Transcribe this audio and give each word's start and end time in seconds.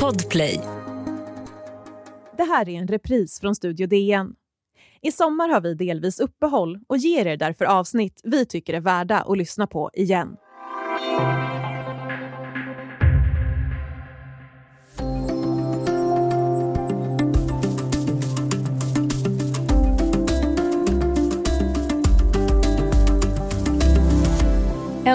Podplay. 0.00 0.60
Det 2.36 2.42
här 2.42 2.68
är 2.68 2.78
en 2.78 2.88
repris 2.88 3.40
från 3.40 3.54
Studio 3.54 3.86
DN. 3.86 4.34
I 5.02 5.12
sommar 5.12 5.48
har 5.48 5.60
vi 5.60 5.74
delvis 5.74 6.20
uppehåll 6.20 6.78
och 6.86 6.96
ger 6.96 7.26
er 7.26 7.36
därför 7.36 7.64
avsnitt 7.64 8.20
vi 8.24 8.46
tycker 8.46 8.74
är 8.74 8.80
värda 8.80 9.18
att 9.20 9.38
lyssna 9.38 9.66
på 9.66 9.90
igen. 9.94 10.36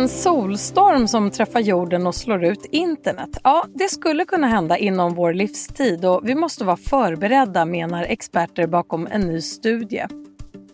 En 0.02 0.10
solstorm 0.10 1.08
som 1.08 1.32
träffar 1.32 1.60
jorden 1.60 2.08
och 2.08 2.16
slår 2.16 2.44
ut 2.44 2.66
internet. 2.72 3.30
Ja, 3.44 3.66
det 3.74 3.90
skulle 3.90 4.26
kunna 4.26 4.48
hända 4.48 4.78
inom 4.78 5.14
vår 5.14 5.34
livstid 5.34 6.06
och 6.06 6.22
vi 6.24 6.36
måste 6.36 6.64
vara 6.64 6.78
förberedda 6.78 7.66
menar 7.66 8.04
experter 8.04 8.68
bakom 8.68 9.08
en 9.12 9.22
ny 9.22 9.42
studie. 9.42 10.06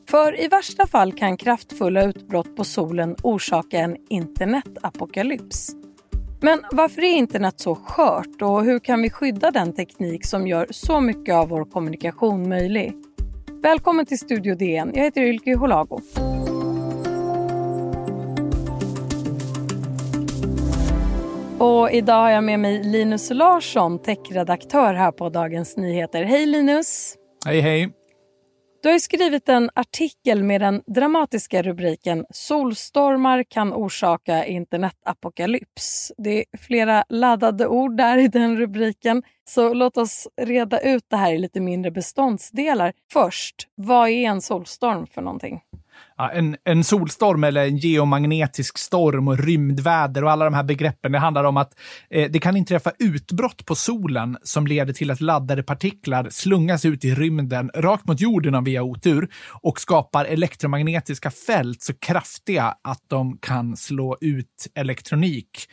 För 0.10 0.42
i 0.42 0.48
värsta 0.48 0.88
fall 0.88 1.14
kan 1.14 1.38
kraftfulla 1.38 2.04
utbrott 2.04 2.56
på 2.56 2.64
solen 2.64 3.16
orsaka 3.24 3.80
en 3.80 3.98
internetapokalyps. 4.10 5.72
Men 6.42 6.60
varför 6.72 7.02
är 7.02 7.14
internet 7.14 7.60
så 7.60 7.76
skört 7.76 8.42
och 8.42 8.64
hur 8.64 8.80
kan 8.80 9.02
vi 9.02 9.10
skydda 9.10 9.52
den 9.52 9.76
teknik 9.76 10.26
som 10.26 10.48
gör 10.48 10.68
så 10.70 11.02
mycket 11.02 11.36
av 11.36 11.50
vår 11.50 11.66
kommunikation 11.66 12.50
möjlig? 12.50 12.94
Välkommen 13.62 14.06
till 14.06 14.20
Studio 14.20 14.56
DN. 14.56 14.92
Jag 14.96 15.04
heter 15.04 15.22
Ylke 15.22 15.56
Holago. 15.56 16.02
Och 21.60 21.92
idag 21.92 22.22
har 22.22 22.30
jag 22.30 22.44
med 22.44 22.60
mig 22.60 22.84
Linus 22.84 23.30
Larsson, 23.30 24.00
techredaktör 24.00 24.94
här 24.94 25.12
på 25.12 25.30
Dagens 25.30 25.78
Nyheter. 25.78 26.24
Hej 26.24 26.46
Linus! 26.46 27.16
Hej 27.46 27.60
hej! 27.62 27.90
Du 28.84 28.90
har 28.90 29.00
skrivit 29.00 29.50
en 29.50 29.70
artikel 29.76 30.44
med 30.44 30.62
den 30.62 30.82
dramatiska 30.88 31.62
rubriken 31.62 32.26
“Solstormar 32.30 33.44
kan 33.44 33.74
orsaka 33.74 34.46
internetapokalyps”. 34.46 36.12
Det 36.18 36.40
är 36.40 36.46
flera 36.58 37.04
laddade 37.10 37.68
ord 37.68 37.98
där 37.98 38.18
i 38.18 38.28
den 38.28 38.58
rubriken. 38.58 39.24
Så 39.50 39.74
låt 39.74 39.98
oss 39.98 40.28
reda 40.42 40.80
ut 40.80 41.04
det 41.10 41.18
här 41.18 41.34
i 41.34 41.38
lite 41.38 41.60
mindre 41.60 41.92
beståndsdelar. 41.92 42.94
Först, 43.14 43.56
vad 43.76 44.10
är 44.10 44.30
en 44.30 44.42
solstorm 44.42 45.08
för 45.08 45.22
någonting? 45.22 45.62
Ja, 46.18 46.32
en, 46.32 46.56
en 46.64 46.84
solstorm 46.84 47.44
eller 47.44 47.66
en 47.66 47.78
geomagnetisk 47.78 48.78
storm 48.78 49.28
och 49.28 49.40
rymdväder 49.40 50.24
och 50.24 50.32
alla 50.32 50.46
de 50.46 50.54
här 50.54 50.64
begreppen. 50.64 51.12
Det 51.12 51.20
handlar 51.20 51.44
om 51.44 51.58
att 51.58 51.80
eh, 52.10 52.32
det 52.32 52.40
kan 52.40 52.58
inträffa 52.58 52.92
utbrott 53.00 53.66
på 53.66 53.76
solen 53.76 54.38
som 54.44 54.68
leder 54.68 54.94
till 54.94 55.12
att 55.12 55.22
laddade 55.22 55.64
partiklar 55.64 56.28
slungas 56.30 56.86
ut 56.86 57.06
i 57.06 57.16
rymden 57.16 57.72
rakt 57.76 58.08
mot 58.08 58.22
jorden 58.22 58.56
om 58.56 58.64
vi 58.64 58.76
har 58.76 58.84
otur 58.84 59.30
och 59.62 59.80
skapar 59.80 60.26
elektromagnetiska 60.26 61.32
fält 61.32 61.82
så 61.82 61.94
kraftiga 61.94 62.76
att 62.84 63.04
de 63.08 63.38
kan 63.38 63.78
slå 63.78 64.18
ut 64.22 64.68
elektronik 64.76 65.68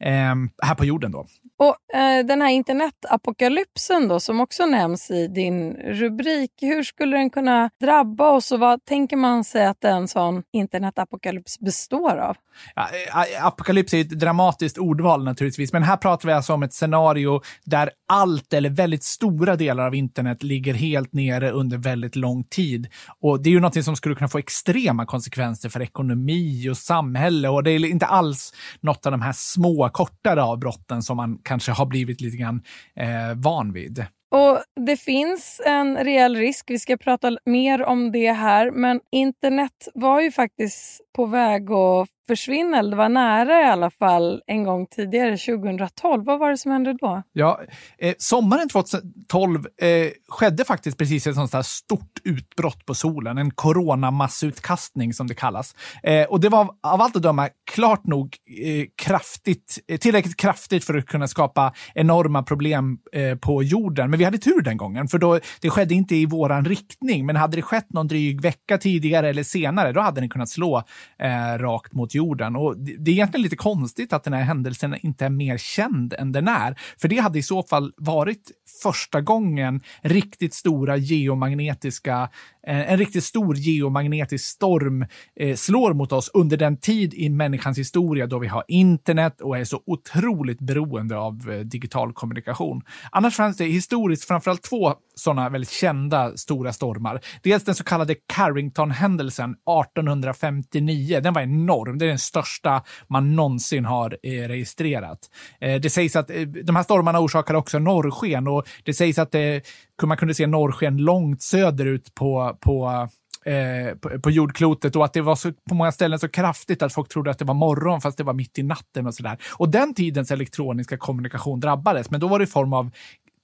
eh, 0.00 0.34
här 0.62 0.74
på 0.74 0.84
jorden. 0.84 1.12
Då. 1.12 1.26
Och 1.58 1.96
eh, 1.96 2.26
Den 2.26 2.42
här 2.42 2.50
internetapokalypsen 2.50 4.08
då, 4.08 4.20
som 4.20 4.40
också 4.40 4.66
nämns 4.66 5.10
i 5.10 5.26
din 5.26 5.72
rubrik, 5.72 6.50
hur 6.60 6.82
skulle 6.82 7.16
den 7.16 7.30
kunna 7.30 7.70
drabba 7.80 8.30
oss 8.30 8.52
och 8.52 8.60
vad 8.60 8.84
tänker 8.84 9.16
man 9.16 9.44
sig 9.44 9.66
att 9.66 9.84
en 9.84 10.08
sån 10.08 10.42
internetapokalyps 10.52 11.58
består 11.58 12.16
av? 12.16 12.36
Ja, 12.74 12.82
eh, 12.82 13.46
apokalyps 13.46 13.94
är 13.94 14.00
ett 14.00 14.10
dramatiskt 14.10 14.78
ordval 14.78 15.24
naturligtvis, 15.24 15.72
men 15.72 15.82
här 15.82 15.96
pratar 15.96 16.28
vi 16.28 16.32
alltså 16.32 16.54
om 16.54 16.62
ett 16.62 16.74
scenario 16.74 17.40
där 17.64 17.90
allt 18.08 18.52
eller 18.52 18.70
väldigt 18.70 19.04
stora 19.04 19.56
delar 19.56 19.86
av 19.86 19.94
internet 19.94 20.42
ligger 20.42 20.74
helt 20.74 21.12
nere 21.12 21.50
under 21.50 21.78
väldigt 21.78 22.16
lång 22.16 22.44
tid. 22.44 22.88
Och 23.20 23.42
Det 23.42 23.50
är 23.50 23.52
ju 23.52 23.60
något 23.60 23.84
som 23.84 23.96
skulle 23.96 24.14
kunna 24.14 24.28
få 24.28 24.38
extrema 24.38 25.06
konsekvenser 25.06 25.68
för 25.68 25.82
ekonomi 25.82 26.68
och 26.70 26.76
samhälle 26.76 27.48
och 27.48 27.62
det 27.62 27.70
är 27.70 27.84
inte 27.84 28.06
alls 28.06 28.52
något 28.80 29.06
av 29.06 29.12
de 29.12 29.22
här 29.22 29.32
små, 29.32 29.89
kortare 29.90 30.42
avbrotten 30.42 31.02
som 31.02 31.16
man 31.16 31.38
kanske 31.42 31.72
har 31.72 31.86
blivit 31.86 32.20
lite 32.20 32.36
grann 32.36 32.62
eh, 32.96 33.34
van 33.36 33.72
vid. 33.72 34.06
Och 34.30 34.62
Det 34.86 34.96
finns 34.96 35.60
en 35.66 35.96
reell 35.96 36.36
risk, 36.36 36.70
vi 36.70 36.78
ska 36.78 36.96
prata 36.96 37.36
mer 37.44 37.82
om 37.82 38.12
det 38.12 38.32
här, 38.32 38.70
men 38.70 39.00
internet 39.12 39.88
var 39.94 40.20
ju 40.20 40.32
faktiskt 40.32 41.00
på 41.16 41.26
väg 41.26 41.70
att 41.70 42.08
försvinna, 42.30 42.78
eller 42.78 42.90
det 42.90 42.96
var 42.96 43.08
nära 43.08 43.60
i 43.60 43.64
alla 43.64 43.90
fall 43.90 44.42
en 44.46 44.64
gång 44.64 44.86
tidigare, 44.86 45.36
2012. 45.36 46.24
Vad 46.24 46.38
var 46.38 46.50
det 46.50 46.56
som 46.56 46.72
hände 46.72 46.96
då? 47.00 47.22
Ja, 47.32 47.60
eh, 47.98 48.14
sommaren 48.18 48.68
2012 48.68 49.66
eh, 49.82 50.08
skedde 50.28 50.64
faktiskt 50.64 50.98
precis 50.98 51.26
ett 51.26 51.34
sånt 51.34 51.52
här 51.52 51.62
stort 51.62 52.18
utbrott 52.24 52.86
på 52.86 52.94
solen, 52.94 53.38
en 53.38 53.50
coronamassutkastning 53.50 55.14
som 55.14 55.26
det 55.26 55.34
kallas. 55.34 55.74
Eh, 56.02 56.24
och 56.24 56.40
det 56.40 56.48
var 56.48 56.60
av 56.82 57.00
allt 57.00 57.16
att 57.16 57.22
döma 57.22 57.48
klart 57.70 58.06
nog 58.06 58.36
eh, 58.64 58.86
kraftigt, 59.02 59.78
eh, 59.88 59.98
tillräckligt 59.98 60.36
kraftigt 60.36 60.84
för 60.84 60.94
att 60.94 61.06
kunna 61.06 61.28
skapa 61.28 61.72
enorma 61.94 62.42
problem 62.42 62.98
eh, 63.12 63.36
på 63.36 63.62
jorden. 63.62 64.10
Men 64.10 64.18
vi 64.18 64.24
hade 64.24 64.38
tur 64.38 64.60
den 64.60 64.76
gången, 64.76 65.08
för 65.08 65.18
då, 65.18 65.38
det 65.60 65.70
skedde 65.70 65.94
inte 65.94 66.16
i 66.16 66.26
våran 66.26 66.64
riktning. 66.64 67.26
Men 67.26 67.36
hade 67.36 67.56
det 67.56 67.62
skett 67.62 67.92
någon 67.92 68.08
dryg 68.08 68.40
vecka 68.40 68.78
tidigare 68.78 69.28
eller 69.28 69.42
senare, 69.42 69.92
då 69.92 70.00
hade 70.00 70.20
den 70.20 70.30
kunnat 70.30 70.48
slå 70.48 70.82
eh, 71.18 71.58
rakt 71.58 71.92
mot 71.92 72.14
jorden. 72.14 72.19
Och 72.56 72.78
det 72.78 73.10
är 73.10 73.12
egentligen 73.12 73.42
lite 73.42 73.56
konstigt 73.56 74.12
att 74.12 74.24
den 74.24 74.32
här 74.32 74.42
händelsen 74.42 74.96
inte 75.00 75.24
är 75.24 75.30
mer 75.30 75.58
känd 75.58 76.14
än 76.18 76.32
den 76.32 76.48
är. 76.48 76.78
För 76.98 77.08
det 77.08 77.18
hade 77.18 77.38
i 77.38 77.42
så 77.42 77.62
fall 77.62 77.92
varit 77.96 78.50
första 78.82 79.20
gången 79.20 79.80
riktigt 80.02 80.54
stora 80.54 80.96
geomagnetiska 80.96 82.28
Eh, 82.66 82.92
en 82.92 82.98
riktigt 82.98 83.24
stor 83.24 83.56
geomagnetisk 83.56 84.44
storm 84.44 85.06
eh, 85.40 85.56
slår 85.56 85.94
mot 85.94 86.12
oss 86.12 86.30
under 86.34 86.56
den 86.56 86.76
tid 86.76 87.14
i 87.14 87.28
människans 87.28 87.78
historia 87.78 88.26
då 88.26 88.38
vi 88.38 88.46
har 88.46 88.64
internet 88.68 89.40
och 89.40 89.58
är 89.58 89.64
så 89.64 89.82
otroligt 89.86 90.60
beroende 90.60 91.16
av 91.16 91.50
eh, 91.50 91.58
digital 91.58 92.12
kommunikation. 92.12 92.82
Annars 93.12 93.36
fanns 93.36 93.56
det 93.56 93.64
historiskt 93.64 94.24
framförallt 94.24 94.62
två 94.62 94.94
sådana 95.20 95.48
väldigt 95.48 95.70
kända 95.70 96.36
stora 96.36 96.72
stormar. 96.72 97.20
Dels 97.42 97.64
den 97.64 97.74
så 97.74 97.84
kallade 97.84 98.14
Carrington-händelsen 98.14 99.50
1859. 99.50 101.20
Den 101.20 101.34
var 101.34 101.42
enorm. 101.42 101.98
Det 101.98 102.04
är 102.04 102.08
den 102.08 102.18
största 102.18 102.82
man 103.08 103.36
någonsin 103.36 103.84
har 103.84 104.18
eh, 104.22 104.48
registrerat. 104.48 105.18
Eh, 105.60 105.80
det 105.80 105.90
sägs 105.90 106.16
att 106.16 106.30
eh, 106.30 106.40
de 106.40 106.76
här 106.76 106.82
stormarna 106.82 107.20
orsakade 107.20 107.58
också 107.58 107.78
norrsken 107.78 108.48
och 108.48 108.68
det 108.84 108.94
sägs 108.94 109.18
att 109.18 109.32
det 109.32 109.66
man 110.08 110.16
kunde 110.16 110.34
se 110.34 110.46
norrsken 110.46 110.96
långt 110.96 111.42
söderut 111.42 112.14
på, 112.14 112.58
på 112.60 113.08
Eh, 113.44 113.94
på, 113.94 114.20
på, 114.20 114.30
jordklotet 114.30 114.96
och 114.96 115.04
att 115.04 115.12
det 115.12 115.20
var 115.20 115.36
så, 115.36 115.52
på 115.68 115.74
många 115.74 115.92
ställen 115.92 116.18
så 116.18 116.28
kraftigt 116.28 116.82
att 116.82 116.92
folk 116.92 117.08
trodde 117.08 117.30
att 117.30 117.38
det 117.38 117.44
var 117.44 117.54
morgon 117.54 118.00
fast 118.00 118.18
det 118.18 118.24
var 118.24 118.32
mitt 118.32 118.58
i 118.58 118.62
natten 118.62 119.06
och 119.06 119.14
sådär. 119.14 119.38
Och 119.56 119.68
den 119.68 119.94
tidens 119.94 120.30
elektroniska 120.30 120.96
kommunikation 120.96 121.60
drabbades, 121.60 122.10
men 122.10 122.20
då 122.20 122.28
var 122.28 122.38
det 122.38 122.42
i 122.42 122.46
form 122.46 122.72
av 122.72 122.90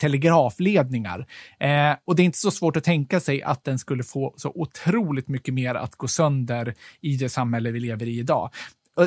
telegrafledningar. 0.00 1.26
Eh, 1.60 1.96
och 2.04 2.16
det 2.16 2.22
är 2.22 2.24
inte 2.24 2.38
så 2.38 2.50
svårt 2.50 2.76
att 2.76 2.84
tänka 2.84 3.20
sig 3.20 3.42
att 3.42 3.64
den 3.64 3.78
skulle 3.78 4.02
få 4.02 4.34
så 4.36 4.52
otroligt 4.54 5.28
mycket 5.28 5.54
mer 5.54 5.74
att 5.74 5.96
gå 5.96 6.08
sönder 6.08 6.74
i 7.00 7.16
det 7.16 7.28
samhälle 7.28 7.70
vi 7.70 7.80
lever 7.80 8.06
i 8.06 8.18
idag. 8.18 8.50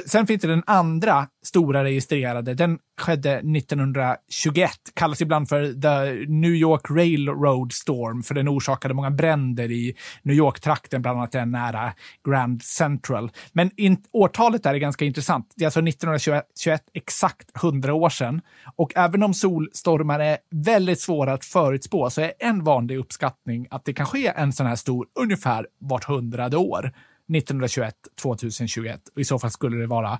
Sen 0.05 0.27
finns 0.27 0.41
det 0.41 0.47
den 0.47 0.63
andra 0.65 1.27
stora 1.45 1.83
registrerade. 1.83 2.53
Den 2.53 2.79
skedde 3.01 3.31
1921. 3.31 4.71
Kallas 4.93 5.21
ibland 5.21 5.49
för 5.49 5.81
The 5.81 6.25
New 6.31 6.53
York 6.53 6.81
Railroad 6.89 7.73
Storm, 7.73 8.23
för 8.23 8.35
den 8.35 8.49
orsakade 8.49 8.93
många 8.93 9.11
bränder 9.11 9.71
i 9.71 9.95
New 10.23 10.35
York-trakten, 10.35 11.01
bland 11.01 11.17
annat 11.17 11.31
den 11.31 11.51
nära 11.51 11.93
Grand 12.27 12.63
Central. 12.63 13.31
Men 13.53 13.71
in, 13.77 13.97
årtalet 14.11 14.63
där 14.63 14.73
är 14.73 14.77
ganska 14.77 15.05
intressant. 15.05 15.53
Det 15.55 15.63
är 15.63 15.67
alltså 15.67 15.79
1921, 15.79 16.83
exakt 16.93 17.63
100 17.63 17.93
år 17.93 18.09
sedan. 18.09 18.41
Och 18.75 18.93
även 18.95 19.23
om 19.23 19.33
solstormar 19.33 20.19
är 20.19 20.37
väldigt 20.51 21.01
svåra 21.01 21.33
att 21.33 21.45
förutspå 21.45 22.09
så 22.09 22.21
är 22.21 22.33
en 22.39 22.63
vanlig 22.63 22.97
uppskattning 22.97 23.67
att 23.69 23.85
det 23.85 23.93
kan 23.93 24.05
ske 24.05 24.33
en 24.35 24.53
sån 24.53 24.65
här 24.65 24.75
stor 24.75 25.07
ungefär 25.19 25.67
vart 25.79 26.03
hundrade 26.03 26.57
år. 26.57 26.91
1921, 27.29 27.95
2021. 28.21 29.01
Och 29.15 29.21
I 29.21 29.25
så 29.25 29.39
fall 29.39 29.51
skulle 29.51 29.77
det 29.77 29.87
vara 29.87 30.19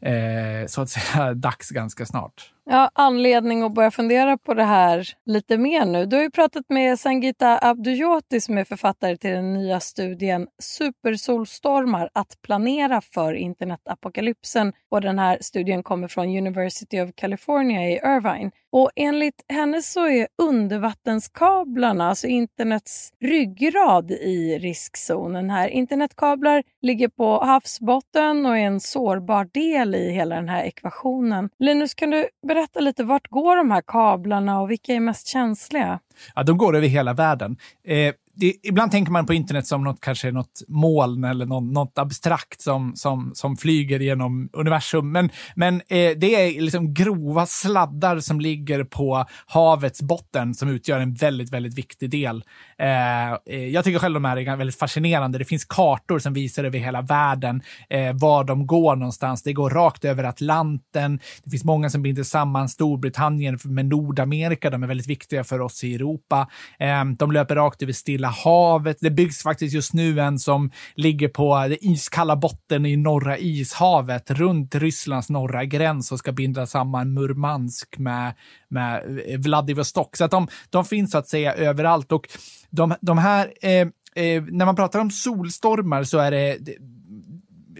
eh, 0.00 0.66
så 0.66 0.82
att 0.82 0.90
säga 0.90 1.34
dags 1.34 1.70
ganska 1.70 2.06
snart. 2.06 2.52
Ja, 2.68 2.90
anledning 2.94 3.62
att 3.62 3.74
börja 3.74 3.90
fundera 3.90 4.38
på 4.38 4.54
det 4.54 4.64
här 4.64 5.08
lite 5.26 5.58
mer 5.58 5.84
nu. 5.84 6.06
Du 6.06 6.16
har 6.16 6.22
ju 6.22 6.30
pratat 6.30 6.64
med 6.68 6.98
Sangita 6.98 7.58
Abdujoti 7.62 8.40
som 8.40 8.58
är 8.58 8.64
författare 8.64 9.16
till 9.16 9.30
den 9.30 9.52
nya 9.54 9.80
studien 9.80 10.46
Supersolstormar 10.58 12.10
att 12.12 12.42
planera 12.42 13.00
för 13.00 13.32
internetapokalypsen. 13.34 14.72
Och 14.88 15.00
den 15.00 15.18
här 15.18 15.38
studien 15.40 15.82
kommer 15.82 16.08
från 16.08 16.36
University 16.36 17.00
of 17.00 17.10
California 17.14 17.90
i 17.90 17.92
Irvine. 17.92 18.50
Och 18.72 18.90
enligt 18.96 19.44
henne 19.48 19.82
så 19.82 20.08
är 20.08 20.28
undervattenskablarna, 20.42 22.08
alltså 22.08 22.26
internets 22.26 23.12
ryggrad 23.20 24.10
i 24.10 24.58
riskzonen 24.58 25.50
här. 25.50 25.68
Internetkablar 25.68 26.62
ligger 26.86 27.08
på 27.08 27.44
havsbotten 27.44 28.46
och 28.46 28.58
är 28.58 28.60
en 28.60 28.80
sårbar 28.80 29.48
del 29.52 29.94
i 29.94 30.12
hela 30.12 30.34
den 30.34 30.48
här 30.48 30.64
ekvationen. 30.64 31.48
Linus, 31.58 31.94
kan 31.94 32.10
du 32.10 32.28
berätta 32.46 32.80
lite 32.80 33.04
vart 33.04 33.28
går 33.28 33.56
de 33.56 33.70
här 33.70 33.82
kablarna 33.86 34.60
och 34.60 34.70
vilka 34.70 34.92
är 34.92 35.00
mest 35.00 35.26
känsliga? 35.26 36.00
Ja, 36.34 36.42
de 36.42 36.58
går 36.58 36.76
över 36.76 36.88
hela 36.88 37.12
världen. 37.12 37.56
Eh, 37.84 38.14
det, 38.36 38.54
ibland 38.62 38.90
tänker 38.90 39.12
man 39.12 39.26
på 39.26 39.34
internet 39.34 39.66
som 39.66 39.84
något, 39.84 40.00
kanske 40.00 40.32
något 40.32 40.62
moln 40.68 41.24
eller 41.24 41.46
något, 41.46 41.72
något 41.72 41.98
abstrakt 41.98 42.60
som, 42.60 42.96
som, 42.96 43.30
som 43.34 43.56
flyger 43.56 44.00
genom 44.00 44.48
universum. 44.52 45.12
Men, 45.12 45.30
men 45.54 45.74
eh, 45.74 46.10
det 46.16 46.34
är 46.34 46.60
liksom 46.60 46.94
grova 46.94 47.46
sladdar 47.46 48.20
som 48.20 48.40
ligger 48.40 48.84
på 48.84 49.24
havets 49.46 50.02
botten 50.02 50.54
som 50.54 50.68
utgör 50.68 51.00
en 51.00 51.14
väldigt, 51.14 51.52
väldigt 51.52 51.78
viktig 51.78 52.10
del. 52.10 52.44
Eh, 52.78 53.32
eh 53.32 53.68
jag 53.72 53.84
tycker 53.84 53.98
själv 53.98 54.14
de 54.14 54.24
här 54.24 54.36
är 54.36 54.56
väldigt 54.56 54.78
fascinerande. 54.78 55.38
Det 55.38 55.44
finns 55.44 55.64
kartor 55.64 56.18
som 56.18 56.32
visar 56.32 56.64
över 56.64 56.78
hela 56.78 57.02
världen 57.02 57.62
eh, 57.90 58.12
var 58.12 58.44
de 58.44 58.66
går 58.66 58.96
någonstans. 58.96 59.42
Det 59.42 59.52
går 59.52 59.70
rakt 59.70 60.04
över 60.04 60.24
Atlanten. 60.24 61.20
Det 61.44 61.50
finns 61.50 61.64
många 61.64 61.90
som 61.90 62.02
binder 62.02 62.22
samman 62.22 62.68
Storbritannien 62.68 63.58
med 63.64 63.86
Nordamerika. 63.86 64.70
De 64.70 64.82
är 64.82 64.86
väldigt 64.86 65.06
viktiga 65.06 65.44
för 65.44 65.60
oss 65.60 65.84
i 65.84 65.94
Europa. 65.94 66.48
Eh, 66.78 67.04
de 67.04 67.32
löper 67.32 67.56
rakt 67.56 67.82
över 67.82 67.92
Stilla 67.92 68.25
Stilla 68.26 68.52
havet. 68.52 68.96
Det 69.00 69.10
byggs 69.10 69.42
faktiskt 69.42 69.74
just 69.74 69.94
nu 69.94 70.20
en 70.20 70.38
som 70.38 70.70
ligger 70.96 71.28
på 71.28 71.56
den 71.68 71.78
iskalla 71.80 72.36
botten 72.36 72.86
i 72.86 72.96
norra 72.96 73.38
ishavet 73.38 74.30
runt 74.30 74.74
Rysslands 74.74 75.30
norra 75.30 75.64
gräns 75.64 76.12
och 76.12 76.18
ska 76.18 76.32
binda 76.32 76.66
samman 76.66 77.14
Murmansk 77.14 77.98
med, 77.98 78.34
med 78.68 79.02
Vladivostok. 79.38 80.16
Så 80.16 80.24
att 80.24 80.30
de, 80.30 80.48
de 80.70 80.84
finns 80.84 81.10
så 81.10 81.18
att 81.18 81.28
säga 81.28 81.54
överallt 81.54 82.12
och 82.12 82.28
de, 82.70 82.94
de 83.00 83.18
här 83.18 83.52
eh, 83.62 83.88
eh, 84.24 84.42
när 84.42 84.64
man 84.64 84.76
pratar 84.76 85.00
om 85.00 85.10
solstormar 85.10 86.04
så 86.04 86.18
är 86.18 86.30
det 86.30 86.58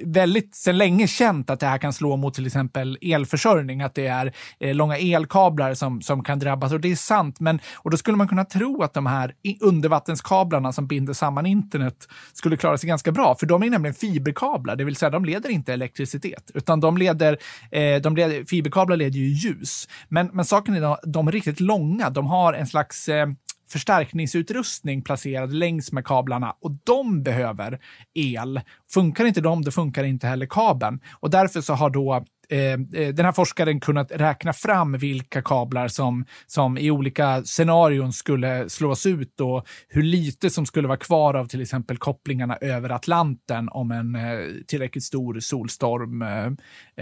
väldigt 0.04 0.54
sedan 0.54 0.78
länge 0.78 1.06
känt 1.06 1.50
att 1.50 1.60
det 1.60 1.66
här 1.66 1.78
kan 1.78 1.92
slå 1.92 2.16
mot 2.16 2.34
till 2.34 2.46
exempel 2.46 2.98
elförsörjning, 3.00 3.82
att 3.82 3.94
det 3.94 4.06
är 4.06 4.32
eh, 4.60 4.74
långa 4.74 4.98
elkablar 4.98 5.74
som, 5.74 6.02
som 6.02 6.24
kan 6.24 6.38
drabbas. 6.38 6.72
Och 6.72 6.80
det 6.80 6.92
är 6.92 6.96
sant, 6.96 7.40
men 7.40 7.60
och 7.74 7.90
då 7.90 7.96
skulle 7.96 8.16
man 8.16 8.28
kunna 8.28 8.44
tro 8.44 8.82
att 8.82 8.94
de 8.94 9.06
här 9.06 9.34
undervattenskablarna 9.60 10.72
som 10.72 10.86
binder 10.86 11.12
samman 11.12 11.46
internet 11.46 12.08
skulle 12.32 12.56
klara 12.56 12.78
sig 12.78 12.88
ganska 12.88 13.12
bra, 13.12 13.34
för 13.34 13.46
de 13.46 13.62
är 13.62 13.70
nämligen 13.70 13.94
fiberkablar, 13.94 14.76
det 14.76 14.84
vill 14.84 14.96
säga 14.96 15.10
de 15.10 15.24
leder 15.24 15.50
inte 15.50 15.72
elektricitet, 15.72 16.50
utan 16.54 16.80
de 16.80 16.98
leder, 16.98 17.38
eh, 17.70 18.00
de 18.02 18.16
leder 18.16 18.44
fiberkablar 18.44 18.96
leder 18.96 19.18
ju 19.18 19.26
ljus. 19.26 19.88
Men, 20.08 20.30
men 20.32 20.44
saken 20.44 20.74
är 20.74 20.92
att 20.92 21.00
de 21.04 21.28
är 21.28 21.32
riktigt 21.32 21.60
långa, 21.60 22.10
de 22.10 22.26
har 22.26 22.52
en 22.52 22.66
slags 22.66 23.08
eh, 23.08 23.26
förstärkningsutrustning 23.68 25.02
placerad 25.02 25.52
längs 25.52 25.92
med 25.92 26.04
kablarna 26.04 26.56
och 26.60 26.70
de 26.84 27.22
behöver 27.22 27.78
el. 28.14 28.60
Funkar 28.90 29.24
inte 29.24 29.40
de, 29.40 29.62
då 29.62 29.70
funkar 29.70 30.04
inte 30.04 30.26
heller 30.26 30.46
kabeln. 30.46 31.00
Och 31.20 31.30
därför 31.30 31.60
så 31.60 31.74
har 31.74 31.90
då 31.90 32.24
eh, 32.48 32.58
eh, 32.58 33.14
den 33.14 33.24
här 33.24 33.32
forskaren 33.32 33.80
kunnat 33.80 34.12
räkna 34.12 34.52
fram 34.52 34.92
vilka 34.92 35.42
kablar 35.42 35.88
som, 35.88 36.24
som 36.46 36.78
i 36.78 36.90
olika 36.90 37.42
scenarion 37.44 38.12
skulle 38.12 38.68
slås 38.68 39.06
ut 39.06 39.40
och 39.40 39.66
hur 39.88 40.02
lite 40.02 40.50
som 40.50 40.66
skulle 40.66 40.88
vara 40.88 40.98
kvar 40.98 41.34
av 41.34 41.46
till 41.46 41.62
exempel 41.62 41.98
kopplingarna 41.98 42.56
över 42.56 42.90
Atlanten 42.90 43.68
om 43.68 43.90
en 43.90 44.14
eh, 44.14 44.38
tillräckligt 44.66 45.04
stor 45.04 45.40
solstorm 45.40 46.22
eh, 46.22 46.46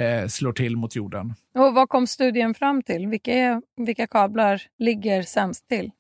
eh 0.05 0.27
slår 0.27 0.53
till 0.53 0.77
mot 0.77 0.97
jorden. 0.97 1.35
Och 1.55 1.75
vad 1.75 1.89
kom 1.89 2.07
studien 2.07 2.55
fram 2.55 2.83
till? 2.83 3.07
Vilka, 3.07 3.63
vilka 3.77 4.07
kablar 4.07 4.63
ligger 4.79 5.23
sämst 5.23 5.69
till? 5.69 5.91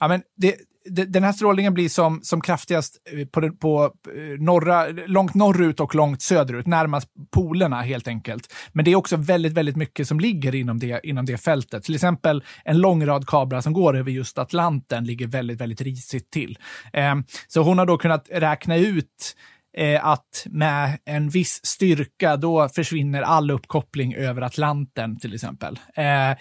Ja, 0.00 0.08
men 0.08 0.22
det, 0.36 0.56
det, 0.84 1.04
den 1.04 1.24
här 1.24 1.32
strålningen 1.32 1.74
blir 1.74 1.88
som, 1.88 2.20
som 2.22 2.40
kraftigast 2.40 2.96
eh, 3.12 3.26
på, 3.26 3.50
på 3.50 3.92
eh, 4.16 4.40
norra, 4.40 4.86
långt 4.86 5.34
norrut 5.34 5.80
och 5.80 5.94
långt 5.94 6.22
söderut, 6.22 6.66
närmast 6.66 7.08
polerna 7.30 7.82
helt 7.82 8.08
enkelt. 8.08 8.54
Men 8.72 8.84
det 8.84 8.92
är 8.92 8.96
också 8.96 9.16
väldigt, 9.16 9.52
väldigt 9.52 9.76
mycket 9.76 10.08
som 10.08 10.20
ligger 10.20 10.54
inom 10.54 10.78
det, 10.78 11.00
inom 11.02 11.26
det 11.26 11.38
fältet. 11.38 11.84
Till 11.84 11.94
exempel 11.94 12.44
en 12.64 12.78
lång 12.78 13.06
rad 13.06 13.26
kablar 13.26 13.60
som 13.60 13.72
går 13.72 13.96
över 13.96 14.10
just 14.10 14.38
Atlanten 14.38 15.04
ligger 15.04 15.26
väldigt, 15.26 15.60
väldigt 15.60 15.80
risigt 15.80 16.30
till. 16.30 16.58
Eh, 16.92 17.14
så 17.48 17.62
hon 17.62 17.78
har 17.78 17.86
då 17.86 17.98
kunnat 17.98 18.28
räkna 18.32 18.76
ut 18.76 19.36
eh, 19.76 20.06
att 20.06 20.46
med 20.50 20.98
en 21.04 21.28
viss 21.28 21.60
styrka, 21.66 22.36
då 22.36 22.68
försvinner 22.68 23.22
all 23.22 23.50
uppkoppling 23.50 24.14
över 24.14 24.42
Atlanten 24.42 25.18
till 25.18 25.34
exempel. 25.34 25.78
Eh, 25.94 26.36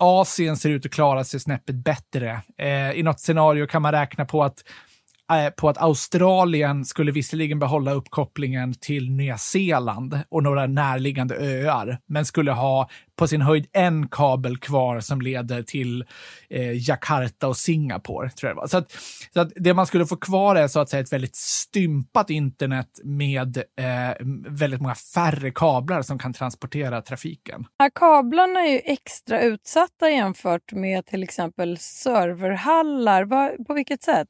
Asien 0.00 0.56
ser 0.56 0.70
ut 0.70 0.86
att 0.86 0.92
klara 0.92 1.24
sig 1.24 1.40
snäppet 1.40 1.74
bättre. 1.74 2.40
Eh, 2.58 2.90
I 2.90 3.02
något 3.02 3.20
scenario 3.20 3.66
kan 3.66 3.82
man 3.82 3.92
räkna 3.92 4.24
på 4.24 4.44
att 4.44 4.64
Eh, 5.30 5.50
på 5.50 5.68
att 5.68 5.78
Australien 5.78 6.84
skulle 6.84 7.12
visserligen 7.12 7.58
behålla 7.58 7.92
uppkopplingen 7.92 8.74
till 8.74 9.10
Nya 9.10 9.38
Zeeland 9.38 10.20
och 10.28 10.42
några 10.42 10.66
närliggande 10.66 11.36
öar, 11.36 11.98
men 12.06 12.24
skulle 12.24 12.52
ha 12.52 12.88
på 13.16 13.28
sin 13.28 13.42
höjd 13.42 13.66
en 13.72 14.08
kabel 14.08 14.58
kvar 14.58 15.00
som 15.00 15.20
leder 15.20 15.62
till 15.62 16.04
eh, 16.50 16.88
Jakarta 16.88 17.48
och 17.48 17.56
Singapore. 17.56 18.30
Tror 18.30 18.48
jag 18.48 18.56
det, 18.56 18.60
var. 18.60 18.66
Så, 18.66 18.76
att, 18.76 18.92
så 19.34 19.40
att 19.40 19.52
det 19.56 19.74
man 19.74 19.86
skulle 19.86 20.06
få 20.06 20.16
kvar 20.16 20.56
är 20.56 20.68
så 20.68 20.80
att 20.80 20.88
säga 20.88 21.00
ett 21.00 21.12
väldigt 21.12 21.36
stympat 21.36 22.30
internet 22.30 23.00
med 23.04 23.56
eh, 23.56 24.26
väldigt 24.48 24.80
många 24.80 24.94
färre 24.94 25.50
kablar 25.50 26.02
som 26.02 26.18
kan 26.18 26.32
transportera 26.32 27.02
trafiken. 27.02 27.66
Här 27.78 27.90
kablarna 27.94 28.60
är 28.60 28.72
ju 28.72 28.80
extra 28.84 29.42
utsatta 29.42 30.10
jämfört 30.10 30.72
med 30.72 31.06
till 31.06 31.22
exempel 31.22 31.78
serverhallar. 31.78 33.64
På 33.64 33.74
vilket 33.74 34.02
sätt? 34.02 34.28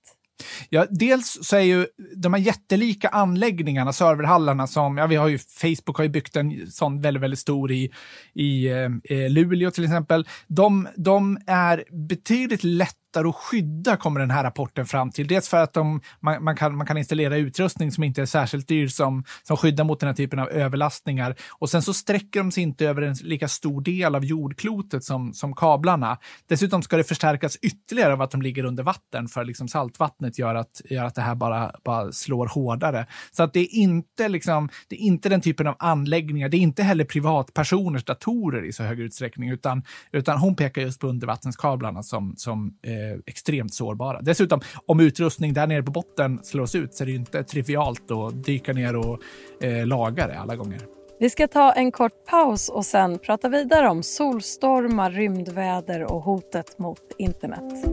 Ja, 0.68 0.86
dels 0.90 1.38
så 1.42 1.56
är 1.56 1.60
ju 1.60 1.86
de 2.16 2.34
här 2.34 2.40
jättelika 2.40 3.08
anläggningarna, 3.08 3.92
serverhallarna 3.92 4.66
som, 4.66 4.98
ja 4.98 5.06
vi 5.06 5.16
har 5.16 5.28
ju, 5.28 5.38
Facebook 5.38 5.96
har 5.96 6.04
ju 6.04 6.10
byggt 6.10 6.36
en 6.36 6.70
sån 6.70 7.00
väldigt, 7.00 7.22
väldigt 7.22 7.40
stor 7.40 7.72
i, 7.72 7.90
i 8.34 8.68
eh, 8.68 8.88
eh 9.04 9.30
Luleå 9.30 9.70
till 9.70 9.84
exempel. 9.84 10.26
De, 10.46 10.88
de 10.96 11.38
är 11.46 11.84
betydligt 12.08 12.64
lättare 12.64 12.99
lättare 13.10 13.28
att 13.28 13.34
skydda, 13.34 13.96
kommer 13.96 14.20
den 14.20 14.30
här 14.30 14.44
rapporten 14.44 14.86
fram 14.86 15.10
till. 15.10 15.26
Dels 15.26 15.48
för 15.48 15.56
att 15.56 15.72
de, 15.72 16.00
man, 16.20 16.44
man, 16.44 16.56
kan, 16.56 16.76
man 16.76 16.86
kan 16.86 16.98
installera 16.98 17.36
utrustning 17.36 17.92
som 17.92 18.04
inte 18.04 18.22
är 18.22 18.26
särskilt 18.26 18.68
dyr 18.68 18.88
som, 18.88 19.24
som 19.42 19.56
skyddar 19.56 19.84
mot 19.84 20.00
den 20.00 20.06
här 20.06 20.14
typen 20.14 20.38
av 20.38 20.48
överlastningar. 20.48 21.34
Och 21.50 21.70
sen 21.70 21.82
så 21.82 21.94
sträcker 21.94 22.40
de 22.40 22.52
sig 22.52 22.62
inte 22.62 22.86
över 22.86 23.02
en 23.02 23.14
lika 23.14 23.48
stor 23.48 23.80
del 23.80 24.14
av 24.14 24.24
jordklotet 24.24 25.04
som, 25.04 25.34
som 25.34 25.54
kablarna. 25.54 26.18
Dessutom 26.48 26.82
ska 26.82 26.96
det 26.96 27.04
förstärkas 27.04 27.56
ytterligare 27.56 28.12
av 28.12 28.22
att 28.22 28.30
de 28.30 28.42
ligger 28.42 28.64
under 28.64 28.82
vatten, 28.82 29.28
för 29.28 29.44
liksom 29.44 29.68
saltvattnet 29.68 30.38
gör 30.38 30.54
att, 30.54 30.80
gör 30.90 31.04
att 31.04 31.14
det 31.14 31.22
här 31.22 31.34
bara, 31.34 31.72
bara 31.84 32.12
slår 32.12 32.46
hårdare. 32.46 33.06
Så 33.32 33.42
att 33.42 33.52
det 33.52 33.60
är, 33.60 33.74
inte 33.74 34.28
liksom, 34.28 34.68
det 34.88 34.96
är 34.96 35.00
inte 35.00 35.28
den 35.28 35.40
typen 35.40 35.66
av 35.66 35.76
anläggningar, 35.78 36.48
det 36.48 36.56
är 36.56 36.58
inte 36.58 36.82
heller 36.82 37.04
privatpersoners 37.04 38.04
datorer 38.04 38.64
i 38.64 38.72
så 38.72 38.82
hög 38.82 39.00
utsträckning, 39.00 39.50
utan, 39.50 39.82
utan 40.12 40.38
hon 40.38 40.56
pekar 40.56 40.82
just 40.82 41.00
på 41.00 41.06
undervattenskablarna 41.06 42.02
som, 42.02 42.34
som 42.36 42.74
eh, 42.82 42.99
eh, 43.12 43.18
extremt 43.26 43.74
sårbara. 43.74 44.20
Dessutom, 44.20 44.60
om 44.86 45.00
utrustning 45.00 45.52
där 45.52 45.66
nere 45.66 45.82
på 45.82 45.90
botten 45.90 46.40
slås 46.42 46.74
ut 46.74 46.94
så 46.94 47.04
är 47.04 47.06
det 47.06 47.12
ju 47.12 47.18
inte 47.18 47.44
trivialt 47.44 48.10
att 48.10 48.44
dyka 48.44 48.72
ner 48.72 48.96
och 48.96 49.18
eh, 49.64 49.86
laga 49.86 50.26
det 50.26 50.38
alla 50.38 50.56
gånger. 50.56 50.80
Vi 51.20 51.30
ska 51.30 51.48
ta 51.48 51.72
en 51.72 51.92
kort 51.92 52.26
paus 52.26 52.68
och 52.68 52.86
sen 52.86 53.18
prata 53.18 53.48
vidare 53.48 53.88
om 53.88 54.02
solstormar, 54.02 55.10
rymdväder 55.10 56.12
och 56.12 56.22
hotet 56.22 56.78
mot 56.78 57.02
internet. 57.18 57.84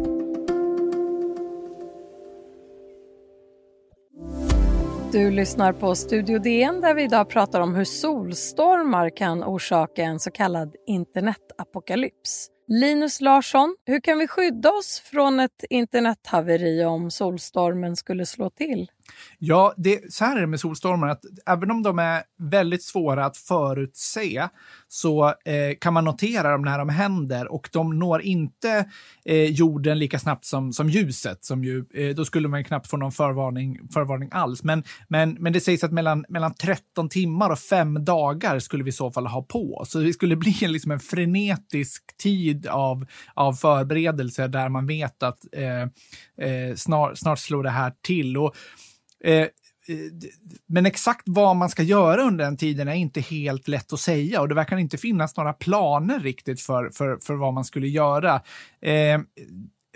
Du 5.11 5.31
lyssnar 5.31 5.73
på 5.73 5.95
Studio 5.95 6.39
DN 6.39 6.81
där 6.81 6.93
vi 6.93 7.03
idag 7.03 7.29
pratar 7.29 7.61
om 7.61 7.75
hur 7.75 7.85
solstormar 7.85 9.09
kan 9.17 9.43
orsaka 9.43 10.03
en 10.03 10.19
så 10.19 10.31
kallad 10.31 10.75
internetapokalyps. 10.87 12.47
Linus 12.69 13.21
Larsson, 13.21 13.75
hur 13.85 13.99
kan 13.99 14.19
vi 14.19 14.27
skydda 14.27 14.71
oss 14.71 14.99
från 14.99 15.39
ett 15.39 15.63
internethaveri 15.69 16.85
om 16.85 17.11
solstormen 17.11 17.95
skulle 17.95 18.25
slå 18.25 18.49
till? 18.49 18.91
Ja, 19.39 19.73
det, 19.77 20.13
så 20.13 20.25
här 20.25 20.37
är 20.37 20.41
det 20.41 20.47
med 20.47 20.59
solstormar, 20.59 21.07
att 21.07 21.21
även 21.45 21.71
om 21.71 21.83
de 21.83 21.99
är 21.99 22.23
väldigt 22.37 22.83
svåra 22.83 23.25
att 23.25 23.37
förutse 23.37 24.47
så 24.87 25.27
eh, 25.27 25.77
kan 25.81 25.93
man 25.93 26.05
notera 26.05 26.51
dem 26.51 26.61
när 26.61 26.77
de 26.77 26.89
händer 26.89 27.51
och 27.51 27.69
de 27.73 27.99
når 27.99 28.21
inte 28.21 28.85
eh, 29.25 29.43
jorden 29.43 29.99
lika 29.99 30.19
snabbt 30.19 30.45
som, 30.45 30.73
som 30.73 30.89
ljuset. 30.89 31.45
Som 31.45 31.63
ju, 31.63 31.85
eh, 31.93 32.15
då 32.15 32.25
skulle 32.25 32.47
man 32.47 32.63
knappt 32.63 32.87
få 32.87 32.97
någon 32.97 33.11
förvarning, 33.11 33.79
förvarning 33.93 34.29
alls. 34.31 34.63
Men, 34.63 34.83
men, 35.07 35.37
men 35.39 35.53
det 35.53 35.61
sägs 35.61 35.83
att 35.83 35.91
mellan, 35.91 36.25
mellan 36.29 36.53
13 36.53 37.09
timmar 37.09 37.49
och 37.49 37.59
fem 37.59 38.05
dagar 38.05 38.59
skulle 38.59 38.83
vi 38.83 38.89
i 38.89 38.93
så 38.93 39.11
fall 39.11 39.27
ha 39.27 39.41
på 39.41 39.83
Så 39.87 39.99
det 39.99 40.13
skulle 40.13 40.35
bli 40.35 40.57
en, 40.61 40.71
liksom 40.71 40.91
en 40.91 40.99
frenetisk 40.99 42.17
tid 42.17 42.67
av, 42.67 43.05
av 43.33 43.53
förberedelser 43.53 44.47
där 44.47 44.69
man 44.69 44.87
vet 44.87 45.23
att 45.23 45.45
eh, 45.51 45.81
eh, 46.47 46.75
snart, 46.75 47.17
snart 47.17 47.39
slår 47.39 47.63
det 47.63 47.69
här 47.69 47.93
till. 48.01 48.37
Och, 48.37 48.55
eh, 49.23 49.41
eh 49.41 49.49
men 50.67 50.85
exakt 50.85 51.23
vad 51.25 51.55
man 51.55 51.69
ska 51.69 51.83
göra 51.83 52.21
under 52.21 52.45
den 52.45 52.57
tiden 52.57 52.87
är 52.87 52.93
inte 52.93 53.21
helt 53.21 53.67
lätt 53.67 53.93
att 53.93 53.99
säga 53.99 54.41
och 54.41 54.47
det 54.47 54.55
verkar 54.55 54.77
inte 54.77 54.97
finnas 54.97 55.37
några 55.37 55.53
planer 55.53 56.19
riktigt 56.19 56.61
för, 56.61 56.89
för, 56.89 57.17
för 57.17 57.35
vad 57.35 57.53
man 57.53 57.65
skulle 57.65 57.87
göra. 57.87 58.41
Eh, 58.81 59.19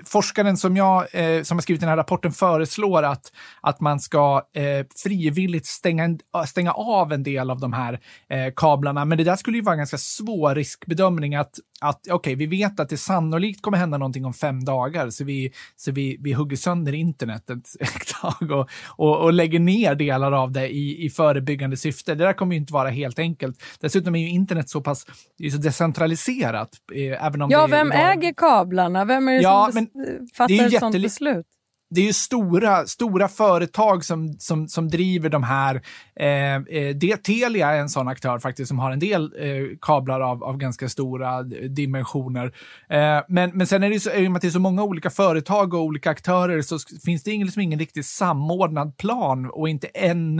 forskaren 0.05 0.57
som 0.57 0.77
jag 0.77 1.07
eh, 1.11 1.43
som 1.43 1.57
har 1.57 1.61
skrivit 1.61 1.79
den 1.79 1.89
här 1.89 1.97
rapporten 1.97 2.31
föreslår 2.31 3.03
att, 3.03 3.31
att 3.61 3.79
man 3.79 3.99
ska 3.99 4.41
eh, 4.53 4.85
frivilligt 5.03 5.65
stänga, 5.65 6.17
stänga 6.47 6.71
av 6.71 7.13
en 7.13 7.23
del 7.23 7.51
av 7.51 7.59
de 7.59 7.73
här 7.73 7.99
eh, 8.29 8.53
kablarna. 8.55 9.05
Men 9.05 9.17
det 9.17 9.23
där 9.23 9.35
skulle 9.35 9.57
ju 9.57 9.63
vara 9.63 9.73
en 9.73 9.79
ganska 9.79 9.97
svår 9.97 10.55
riskbedömning 10.55 11.35
att, 11.35 11.59
att 11.81 11.99
okej, 11.99 12.13
okay, 12.13 12.35
vi 12.35 12.45
vet 12.45 12.79
att 12.79 12.89
det 12.89 12.97
sannolikt 12.97 13.61
kommer 13.61 13.77
hända 13.77 13.97
någonting 13.97 14.25
om 14.25 14.33
fem 14.33 14.65
dagar, 14.65 15.09
så 15.09 15.23
vi, 15.23 15.51
så 15.75 15.91
vi, 15.91 16.17
vi 16.19 16.33
hugger 16.33 16.57
sönder 16.57 16.93
internet 16.93 17.49
ett, 17.49 17.67
ett 17.79 18.07
tag 18.21 18.51
och, 18.51 18.69
och, 18.87 19.23
och 19.23 19.33
lägger 19.33 19.59
ner 19.59 19.95
delar 19.95 20.31
av 20.31 20.51
det 20.51 20.69
i, 20.69 21.05
i 21.05 21.09
förebyggande 21.09 21.77
syfte. 21.77 22.15
Det 22.15 22.23
där 22.23 22.33
kommer 22.33 22.55
ju 22.55 22.59
inte 22.59 22.73
vara 22.73 22.89
helt 22.89 23.19
enkelt. 23.19 23.63
Dessutom 23.79 24.15
är 24.15 24.19
ju 24.19 24.29
internet 24.29 24.69
så 24.69 24.81
pass 24.81 25.05
så 25.51 25.57
decentraliserat. 25.57 26.69
Eh, 26.93 27.25
även 27.25 27.41
om 27.41 27.49
ja, 27.51 27.67
det, 27.67 27.71
vem 27.71 27.87
idag... 27.87 28.11
äger 28.11 28.33
kablarna? 28.33 29.05
Vem 29.05 29.27
är 29.27 29.33
det 29.33 29.41
ja, 29.41 29.69
som 29.73 29.87
fattar 30.33 30.65
ett 30.65 30.79
sånt 30.79 31.01
beslut? 31.01 31.47
det 31.91 32.01
är 32.01 32.05
ju 32.05 32.13
stora, 32.13 32.85
stora 32.85 33.27
företag 33.27 34.05
som, 34.05 34.33
som, 34.39 34.67
som 34.67 34.87
driver 34.89 35.29
de 35.29 35.43
här. 35.43 35.81
Eh, 36.15 36.55
eh 36.55 36.95
det, 36.95 37.17
Telia 37.23 37.71
är 37.71 37.79
en 37.79 37.89
sån 37.89 38.07
aktör 38.07 38.39
faktiskt 38.39 38.67
som 38.67 38.79
har 38.79 38.91
en 38.91 38.99
del 38.99 39.33
eh, 39.39 39.77
kablar 39.81 40.21
av, 40.21 40.43
av 40.43 40.57
ganska 40.57 40.89
stora 40.89 41.43
dimensioner. 41.43 42.45
Eh, 42.89 43.21
men, 43.27 43.51
men 43.53 43.67
sen 43.67 43.83
är 43.83 43.87
det 43.87 43.93
ju 43.93 43.99
så, 43.99 44.11
i 44.11 44.27
och 44.27 44.31
med 44.31 44.37
att 44.37 44.41
det 44.41 44.47
är 44.47 44.51
så 44.51 44.59
många 44.59 44.83
olika 44.83 45.09
företag 45.09 45.73
och 45.73 45.81
olika 45.81 46.09
aktörer 46.09 46.61
så 46.61 46.79
finns 47.05 47.23
det 47.23 47.31
ingen, 47.31 47.47
liksom 47.47 47.61
ingen 47.61 47.79
riktigt 47.79 48.05
samordnad 48.05 48.97
plan 48.97 49.45
och 49.45 49.69
inte 49.69 49.87
en 49.87 50.39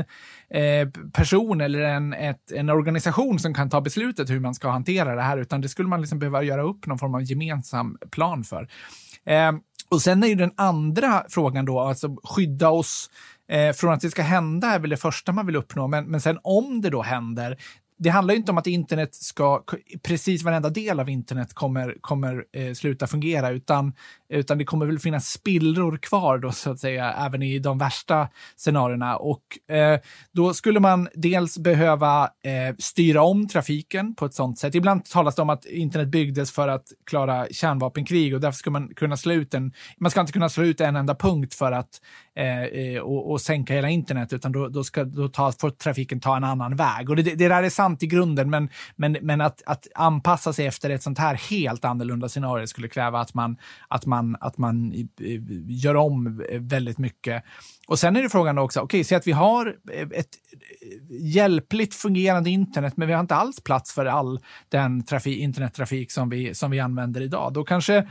eh, 0.50 0.90
person 1.14 1.62
eller 1.62 1.80
en, 1.80 2.14
ett, 2.14 2.52
en 2.52 2.70
organisation 2.70 3.40
som 3.40 3.54
kan 3.54 3.70
ta 3.70 3.82
beslutet 3.82 4.30
hur 4.30 4.40
man 4.40 4.56
ska 4.56 4.70
hantera 4.70 5.16
det 5.16 5.22
här, 5.22 5.38
utan 5.38 5.62
det 5.62 5.70
skulle 5.70 5.90
man 5.90 6.02
liksom 6.02 6.20
behöva 6.20 6.44
göra 6.44 6.62
upp 6.62 6.88
någon 6.88 7.00
form 7.00 7.16
av 7.16 7.24
gemensam 7.24 7.98
plan 8.12 8.44
för. 8.44 8.68
Eh, 9.26 9.52
och 9.90 10.02
sen 10.02 10.24
är 10.24 10.28
ju 10.28 10.36
den 10.36 10.52
andra 10.56 11.24
frågan 11.30 11.66
då, 11.66 11.80
alltså 11.80 12.16
skydda 12.24 12.70
oss 12.70 13.10
eh, 13.50 13.74
från 13.74 13.94
att 13.94 14.02
det 14.02 14.10
ska 14.10 14.22
hända 14.22 14.68
är 14.68 14.80
väl 14.80 14.90
det 14.90 14.98
första 14.98 15.32
man 15.32 15.46
vill 15.46 15.56
uppnå, 15.56 15.88
men, 15.88 16.06
men 16.06 16.22
sen 16.22 16.40
om 16.44 16.82
det 16.82 16.90
då 16.90 17.02
händer, 17.02 17.58
det 17.98 18.10
handlar 18.10 18.34
ju 18.34 18.40
inte 18.40 18.52
om 18.52 18.58
att 18.58 18.68
internet 18.68 19.16
ska, 19.16 19.64
precis 20.04 20.44
varenda 20.44 20.70
del 20.70 21.00
av 21.00 21.10
internet 21.10 21.54
kommer, 21.54 21.98
kommer 22.02 22.46
eh, 22.54 22.74
sluta 22.74 23.08
fungera, 23.08 23.50
utan, 23.50 23.94
utan 24.32 24.58
det 24.58 24.66
kommer 24.66 24.86
väl 24.86 25.00
finnas 25.00 25.28
spillror 25.28 25.98
kvar 25.98 26.38
då 26.38 26.52
så 26.52 26.72
att 26.72 26.80
säga, 26.80 27.14
även 27.14 27.42
i 27.42 27.60
de 27.60 27.78
värsta 27.78 28.28
scenarierna. 28.58 29.18
Och 29.18 29.72
eh, 29.76 30.00
då 30.32 30.54
skulle 30.54 30.80
man 30.80 31.08
dels 31.14 31.58
behöva 31.58 32.24
eh, 32.24 32.76
styra 32.80 33.22
om 33.22 33.48
trafiken 33.48 34.16
på 34.16 34.26
ett 34.26 34.34
sånt 34.34 34.60
sätt. 34.60 34.76
Ibland 34.76 35.06
talas 35.06 35.36
det 35.36 35.42
om 35.42 35.50
att 35.50 35.66
internet 35.66 36.08
byggdes 36.08 36.52
för 36.52 36.68
att 36.68 36.86
klara 37.06 37.48
kärnvapenkrig 37.52 38.36
och 38.36 38.42
därför 38.42 38.58
ska 38.58 38.72
man 38.72 38.94
kunna 38.96 39.18
slå 39.18 39.34
ut 39.34 39.54
en, 39.54 39.74
man 39.98 40.12
ska 40.12 40.22
inte 40.22 40.34
kunna 40.34 40.50
slå 40.50 40.64
ut 40.64 40.82
en 40.82 40.96
enda 40.96 41.16
punkt 41.16 41.54
för 41.54 41.72
att 41.72 42.02
eh, 42.36 42.64
eh 42.64 43.02
och, 43.02 43.32
och 43.32 43.42
sänka 43.42 43.74
hela 43.74 43.90
internet, 43.90 44.34
utan 44.34 44.52
då, 44.52 44.68
då, 44.68 44.84
ska, 44.84 45.04
då 45.04 45.28
ta, 45.28 45.52
får 45.52 45.70
trafiken 45.70 46.20
ta 46.20 46.38
en 46.38 46.44
annan 46.44 46.76
väg. 46.76 47.10
Och 47.10 47.16
det, 47.16 47.24
det 47.24 47.48
där 47.48 47.64
är 47.64 47.70
sant 47.70 47.92
sant 47.92 48.04
i 48.04 48.08
grunden, 48.08 48.50
men, 48.50 48.70
men, 48.96 49.18
men 49.22 49.42
att, 49.42 49.62
att 49.66 49.88
anpassa 49.96 50.54
sig 50.54 50.68
efter 50.68 50.90
ett 50.90 51.04
sånt 51.04 51.20
här 51.20 51.36
helt 51.36 51.86
annorlunda 51.86 52.30
scenario 52.30 52.68
skulle 52.68 52.88
kräva 52.88 53.20
att 53.20 53.34
man, 53.34 53.58
att 53.90 54.06
man, 54.06 54.21
att 54.40 54.58
man 54.58 54.94
gör 55.68 55.96
om 55.96 56.44
eh, 56.50 56.62
väldigt 56.62 56.98
mycket. 56.98 57.44
Och 57.88 58.00
sen 58.00 58.16
är 58.16 58.24
det 58.24 58.30
frågan 58.30 58.58
också, 58.58 58.80
okej, 58.80 58.98
okay, 58.98 59.04
så 59.04 59.16
att 59.16 59.28
vi 59.28 59.32
har 59.32 59.76
eh, 59.92 60.02
ett 60.02 60.12
eh, 60.12 60.28
hjälpligt 61.10 61.96
fungerande 61.96 62.50
internet, 62.50 62.98
men 62.98 63.08
vi 63.08 63.14
har 63.14 63.22
inte 63.22 63.36
alls 63.36 63.64
plats 63.64 63.94
för 63.94 64.06
all 64.06 64.40
den 64.70 65.06
trafik, 65.06 65.40
internettrafik 65.40 66.12
som 66.12 66.30
vi, 66.30 66.56
som 66.56 66.72
vi 66.72 66.80
använder 66.80 67.22
idag. 67.22 67.54
Då 67.54 67.64
kanske 67.64 68.08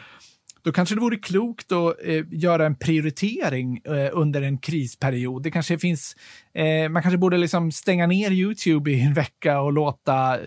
då 0.63 0.73
kanske 0.73 0.95
det 0.95 1.01
vore 1.01 1.17
klokt 1.17 1.73
att 1.73 1.97
eh, 2.05 2.25
göra 2.31 2.67
en 2.67 2.77
prioritering 2.77 3.81
eh, 3.85 4.09
under 4.13 4.43
en 4.43 4.59
krisperiod. 4.59 5.43
Det 5.43 5.51
kanske 5.51 5.79
finns, 5.79 6.17
eh, 6.55 6.89
man 6.89 7.03
kanske 7.03 7.19
borde 7.19 7.39
liksom 7.39 7.73
stänga 7.73 8.07
ner 8.07 8.31
Youtube 8.31 8.91
i 8.91 9.01
en 9.01 9.15
vecka 9.15 9.61
och 9.61 9.73
låta 9.73 10.39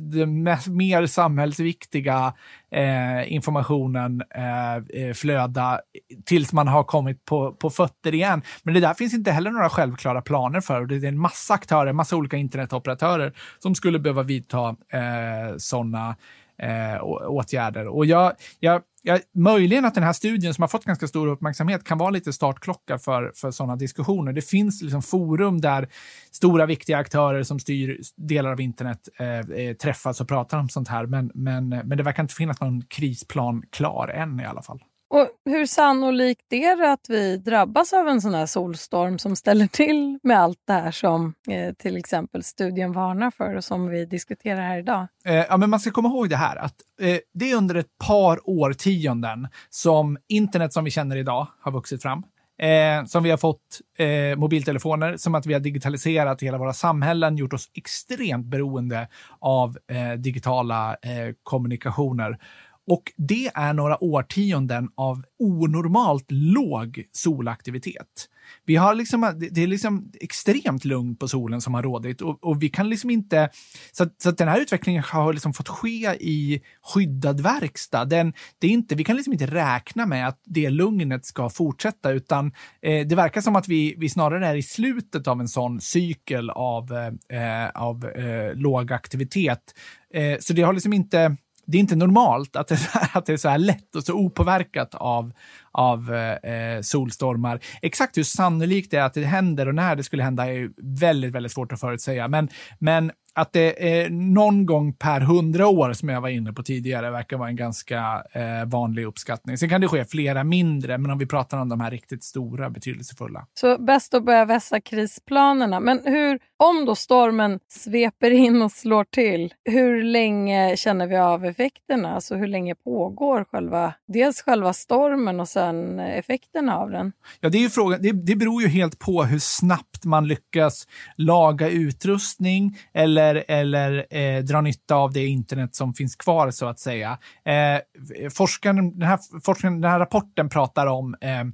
den 0.00 0.42
mer 0.66 1.06
samhällsviktiga 1.06 2.34
eh, 2.70 3.32
informationen 3.32 4.22
eh, 4.34 4.76
eh, 5.02 5.14
flöda 5.14 5.80
tills 6.24 6.52
man 6.52 6.68
har 6.68 6.84
kommit 6.84 7.24
på, 7.24 7.52
på 7.52 7.70
fötter 7.70 8.14
igen. 8.14 8.42
Men 8.62 8.74
det 8.74 8.80
där 8.80 8.94
finns 8.94 9.14
inte 9.14 9.30
heller 9.30 9.50
några 9.50 9.68
självklara 9.68 10.22
planer 10.22 10.60
för. 10.60 10.86
Det 10.86 10.96
är 10.96 11.04
en 11.04 11.18
massa 11.18 11.54
aktörer, 11.54 11.92
massa 11.92 12.16
olika 12.16 12.36
internetoperatörer 12.36 13.32
som 13.58 13.74
skulle 13.74 13.98
behöva 13.98 14.22
vidta 14.22 14.68
eh, 14.68 15.56
sådana 15.56 16.16
eh, 16.62 17.02
åtgärder. 17.28 17.88
Och 17.88 18.06
jag, 18.06 18.32
jag, 18.60 18.82
Ja, 19.08 19.18
möjligen 19.34 19.84
att 19.84 19.94
den 19.94 20.02
här 20.02 20.12
studien 20.12 20.54
som 20.54 20.62
har 20.62 20.68
fått 20.68 20.84
ganska 20.84 21.08
stor 21.08 21.26
uppmärksamhet 21.26 21.84
kan 21.84 21.98
vara 21.98 22.10
lite 22.10 22.32
startklocka 22.32 22.98
för, 22.98 23.32
för 23.34 23.50
sådana 23.50 23.76
diskussioner. 23.76 24.32
Det 24.32 24.42
finns 24.42 24.82
liksom 24.82 25.02
forum 25.02 25.60
där 25.60 25.88
stora 26.30 26.66
viktiga 26.66 26.98
aktörer 26.98 27.42
som 27.42 27.58
styr 27.58 28.00
delar 28.16 28.50
av 28.50 28.60
internet 28.60 29.08
eh, 29.18 29.38
eh 29.38 29.76
träffas 29.76 30.20
och 30.20 30.28
pratar 30.28 30.58
om 30.58 30.68
sånt 30.68 30.88
här. 30.88 31.06
Men, 31.06 31.30
men, 31.34 31.68
men 31.68 31.98
det 31.98 32.02
verkar 32.02 32.22
inte 32.22 32.34
finnas 32.34 32.60
någon 32.60 32.82
krisplan 32.82 33.62
klar 33.70 34.08
än 34.08 34.40
i 34.40 34.44
alla 34.44 34.62
fall. 34.62 34.80
Och 35.08 35.28
Hur 35.44 35.66
sannolikt 35.66 36.52
är 36.52 36.76
det 36.76 36.92
att 36.92 37.06
vi 37.08 37.36
drabbas 37.36 37.92
av 37.92 38.08
en 38.08 38.20
sån 38.20 38.34
här 38.34 38.46
solstorm 38.46 39.18
som 39.18 39.36
ställer 39.36 39.66
till 39.66 40.18
med 40.22 40.40
allt 40.40 40.58
det 40.66 40.72
här 40.72 40.90
som 40.90 41.34
eh, 41.50 41.74
till 41.74 41.96
exempel 41.96 42.42
studien 42.42 42.92
varnar 42.92 43.30
för 43.30 43.54
och 43.54 43.64
som 43.64 43.88
vi 43.88 44.04
diskuterar 44.04 44.60
här 44.60 44.78
idag? 44.78 45.06
Eh, 45.24 45.34
ja, 45.34 45.56
men 45.56 45.70
man 45.70 45.80
ska 45.80 45.90
komma 45.90 46.08
ihåg 46.08 46.30
det 46.30 46.36
här 46.36 46.56
att 46.56 46.74
eh, 47.00 47.18
det 47.34 47.50
är 47.50 47.56
under 47.56 47.74
ett 47.74 47.98
par 48.06 48.50
årtionden 48.50 49.48
som 49.70 50.18
internet 50.28 50.72
som 50.72 50.84
vi 50.84 50.90
känner 50.90 51.16
idag 51.16 51.46
har 51.60 51.72
vuxit 51.72 52.02
fram. 52.02 52.22
Eh, 52.58 53.04
som 53.04 53.22
vi 53.22 53.30
har 53.30 53.36
fått 53.36 53.80
eh, 53.98 54.38
mobiltelefoner, 54.38 55.16
som 55.16 55.34
att 55.34 55.46
vi 55.46 55.52
har 55.52 55.60
digitaliserat 55.60 56.42
hela 56.42 56.58
våra 56.58 56.72
samhällen, 56.72 57.36
gjort 57.36 57.52
oss 57.52 57.70
extremt 57.74 58.46
beroende 58.46 59.08
av 59.40 59.78
eh, 59.90 60.12
digitala 60.18 60.90
eh, 60.90 61.34
kommunikationer. 61.42 62.38
Och 62.86 63.12
det 63.16 63.50
är 63.54 63.72
några 63.72 64.04
årtionden 64.04 64.88
av 64.94 65.22
onormalt 65.38 66.26
låg 66.28 67.04
solaktivitet. 67.12 68.28
Vi 68.64 68.76
har 68.76 68.94
liksom, 68.94 69.48
det 69.52 69.62
är 69.62 69.66
liksom 69.66 70.12
extremt 70.20 70.84
lugnt 70.84 71.18
på 71.18 71.28
solen 71.28 71.60
som 71.60 71.74
har 71.74 71.82
rådit 71.82 72.20
och, 72.20 72.44
och 72.44 72.62
vi 72.62 72.68
kan 72.68 72.90
liksom 72.90 73.10
inte... 73.10 73.50
Så, 73.92 74.02
att, 74.02 74.22
så 74.22 74.28
att 74.28 74.38
den 74.38 74.48
här 74.48 74.60
utvecklingen 74.60 75.02
har 75.02 75.32
liksom 75.32 75.52
fått 75.52 75.68
ske 75.68 76.16
i 76.20 76.62
skyddad 76.82 77.40
verkstad. 77.40 78.04
Den, 78.04 78.32
det 78.58 78.66
är 78.66 78.70
inte, 78.70 78.94
vi 78.94 79.04
kan 79.04 79.16
liksom 79.16 79.32
inte 79.32 79.46
räkna 79.46 80.06
med 80.06 80.28
att 80.28 80.40
det 80.44 80.70
lugnet 80.70 81.26
ska 81.26 81.50
fortsätta 81.50 82.10
utan 82.10 82.52
eh, 82.82 83.06
det 83.06 83.14
verkar 83.14 83.40
som 83.40 83.56
att 83.56 83.68
vi, 83.68 83.94
vi 83.98 84.08
snarare 84.08 84.46
är 84.46 84.54
i 84.54 84.62
slutet 84.62 85.28
av 85.28 85.40
en 85.40 85.48
sån 85.48 85.80
cykel 85.80 86.50
av, 86.50 86.92
eh, 86.92 87.68
av 87.74 88.06
eh, 88.06 88.54
låg 88.54 88.92
aktivitet. 88.92 89.74
Eh, 90.14 90.38
så 90.40 90.52
det 90.52 90.62
har 90.62 90.72
liksom 90.72 90.92
inte 90.92 91.36
det 91.66 91.78
är 91.78 91.80
inte 91.80 91.96
normalt 91.96 92.56
att 92.56 92.68
det, 92.68 92.78
att 93.12 93.26
det 93.26 93.32
är 93.32 93.36
så 93.36 93.48
här 93.48 93.58
lätt 93.58 93.96
och 93.96 94.02
så 94.02 94.12
opåverkat 94.12 94.94
av, 94.94 95.32
av 95.72 96.14
eh, 96.14 96.52
eh, 96.52 96.80
solstormar. 96.80 97.60
Exakt 97.82 98.18
hur 98.18 98.22
sannolikt 98.22 98.90
det 98.90 98.96
är 98.96 99.02
att 99.02 99.14
det 99.14 99.24
händer 99.24 99.68
och 99.68 99.74
när 99.74 99.96
det 99.96 100.04
skulle 100.04 100.22
hända 100.22 100.46
är 100.46 100.70
väldigt, 101.00 101.32
väldigt 101.32 101.52
svårt 101.52 101.72
att 101.72 101.80
förutsäga. 101.80 102.28
Men, 102.28 102.48
men 102.78 103.12
att 103.36 103.52
det 103.52 104.00
är 104.00 104.10
någon 104.10 104.66
gång 104.66 104.92
per 104.92 105.20
hundra 105.20 105.66
år, 105.68 105.92
som 105.92 106.08
jag 106.08 106.20
var 106.20 106.28
inne 106.28 106.52
på 106.52 106.62
tidigare, 106.62 107.10
verkar 107.10 107.36
vara 107.36 107.48
en 107.48 107.56
ganska 107.56 108.22
eh, 108.32 108.64
vanlig 108.66 109.04
uppskattning. 109.04 109.58
Sen 109.58 109.68
kan 109.68 109.80
det 109.80 109.88
ske 109.88 110.04
flera 110.04 110.44
mindre, 110.44 110.98
men 110.98 111.10
om 111.10 111.18
vi 111.18 111.26
pratar 111.26 111.58
om 111.58 111.68
de 111.68 111.80
här 111.80 111.90
riktigt 111.90 112.24
stora, 112.24 112.70
betydelsefulla. 112.70 113.46
Så 113.54 113.78
bäst 113.78 114.14
att 114.14 114.24
börja 114.24 114.44
vässa 114.44 114.80
krisplanerna. 114.80 115.80
Men 115.80 116.00
hur, 116.04 116.38
om 116.56 116.84
då 116.86 116.94
stormen 116.94 117.60
sveper 117.68 118.30
in 118.30 118.62
och 118.62 118.72
slår 118.72 119.04
till, 119.04 119.54
hur 119.64 120.02
länge 120.02 120.76
känner 120.76 121.06
vi 121.06 121.16
av 121.16 121.44
effekterna? 121.44 122.14
Alltså 122.14 122.34
hur 122.34 122.46
länge 122.46 122.74
pågår 122.74 123.44
själva, 123.44 123.94
dels 124.08 124.42
själva 124.42 124.72
stormen 124.72 125.40
och 125.40 125.48
sen 125.48 125.98
effekterna 126.00 126.76
av 126.76 126.90
den? 126.90 127.12
Ja, 127.40 127.48
det, 127.48 127.58
är 127.58 127.62
ju 127.62 127.70
frågan, 127.70 128.02
det, 128.02 128.12
det 128.12 128.36
beror 128.36 128.62
ju 128.62 128.68
helt 128.68 128.98
på 128.98 129.24
hur 129.24 129.38
snabbt 129.38 130.04
man 130.04 130.28
lyckas 130.28 130.86
laga 131.16 131.68
utrustning 131.68 132.78
eller 132.94 133.25
eller, 133.34 133.44
eller 133.48 134.06
eh, 134.10 134.42
dra 134.44 134.60
nytta 134.60 134.94
av 134.94 135.12
det 135.12 135.26
internet 135.26 135.74
som 135.74 135.94
finns 135.94 136.16
kvar 136.16 136.50
så 136.50 136.66
att 136.66 136.78
säga. 136.78 137.18
Eh, 137.44 138.30
forskaren, 138.30 138.98
den, 138.98 139.08
här, 139.08 139.40
forskaren, 139.44 139.80
den 139.80 139.90
här 139.90 139.98
rapporten 139.98 140.48
pratar 140.48 140.86
om 140.86 141.16
eh, 141.20 141.44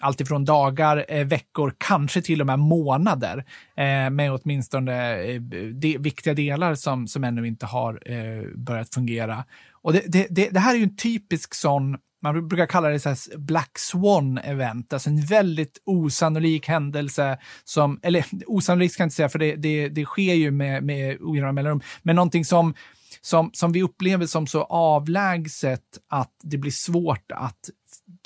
alltifrån 0.00 0.44
dagar, 0.44 1.04
eh, 1.08 1.26
veckor, 1.26 1.74
kanske 1.78 2.22
till 2.22 2.40
och 2.40 2.46
med 2.46 2.58
månader 2.58 3.44
eh, 3.76 4.10
med 4.10 4.32
åtminstone 4.32 5.22
eh, 5.22 5.40
de, 5.74 5.98
viktiga 5.98 6.34
delar 6.34 6.74
som, 6.74 7.08
som 7.08 7.24
ännu 7.24 7.46
inte 7.46 7.66
har 7.66 8.02
eh, 8.06 8.42
börjat 8.56 8.94
fungera. 8.94 9.44
Och 9.82 9.92
det, 9.92 10.02
det, 10.06 10.26
det, 10.30 10.48
det 10.50 10.60
här 10.60 10.74
är 10.74 10.78
ju 10.78 10.84
en 10.84 10.96
typisk 10.96 11.54
sån 11.54 11.96
man 12.22 12.48
brukar 12.48 12.66
kalla 12.66 12.88
det 12.88 13.00
så 13.00 13.14
Black 13.38 13.78
Swan-event, 13.78 14.92
alltså 14.92 15.10
en 15.10 15.20
väldigt 15.20 15.82
osannolik 15.84 16.68
händelse 16.68 17.38
som, 17.64 18.00
eller 18.02 18.24
osannolikt 18.46 18.94
ska 18.94 19.02
jag 19.02 19.06
inte 19.06 19.16
säga 19.16 19.28
för 19.28 19.38
det, 19.38 19.56
det, 19.56 19.88
det 19.88 20.04
sker 20.04 20.34
ju 20.34 20.50
med, 20.50 20.84
med 20.84 21.16
ojämna 21.20 21.52
mellanrum, 21.52 21.80
men 22.02 22.16
någonting 22.16 22.44
som, 22.44 22.74
som, 23.20 23.50
som 23.52 23.72
vi 23.72 23.82
upplever 23.82 24.26
som 24.26 24.46
så 24.46 24.62
avlägset 24.62 25.84
att 26.08 26.32
det 26.42 26.58
blir 26.58 26.70
svårt 26.70 27.32
att 27.32 27.70